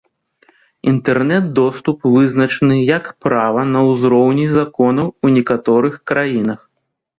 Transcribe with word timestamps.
Інтэрнэт 0.91 1.45
доступ 1.59 2.07
вызначаны 2.15 2.79
як 2.97 3.05
права 3.27 3.67
на 3.75 3.85
ўзроўні 3.91 4.49
законаў 4.57 5.07
у 5.29 5.35
некаторых 5.39 6.03
краінах. 6.13 6.69